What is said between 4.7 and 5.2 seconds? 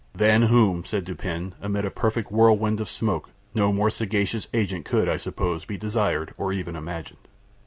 could, I